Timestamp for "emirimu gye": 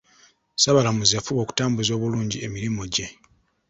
2.45-3.07